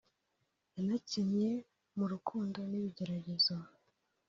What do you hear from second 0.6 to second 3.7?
yanakinnye mu «rukundo n’ibigeragezo»